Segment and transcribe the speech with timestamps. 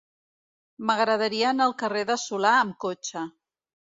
[0.89, 3.23] M'agradaria anar al carrer de Solà amb cotxe.